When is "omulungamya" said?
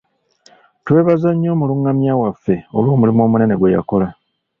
1.55-2.11